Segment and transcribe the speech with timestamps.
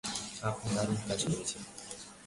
[0.43, 1.61] আপনি দারুণ কাজ করেছেন।